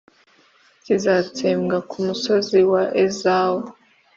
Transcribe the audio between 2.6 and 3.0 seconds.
wa